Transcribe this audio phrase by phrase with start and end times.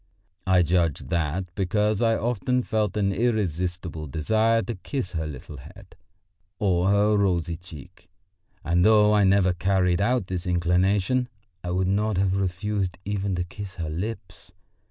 [0.47, 5.95] I judge that because I often felt an irresistible desire to kiss her little head
[6.57, 8.09] or her rosy cheek.
[8.63, 11.29] And though I never carried out this inclination,
[11.63, 14.51] I would not have refused even to kiss her lips.